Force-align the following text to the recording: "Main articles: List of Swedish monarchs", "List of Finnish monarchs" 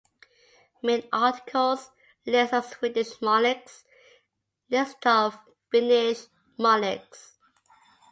"Main 0.81 1.07
articles: 1.13 1.91
List 2.25 2.55
of 2.55 2.65
Swedish 2.65 3.21
monarchs", 3.21 3.83
"List 4.67 5.05
of 5.05 5.37
Finnish 5.69 6.23
monarchs" 6.57 7.37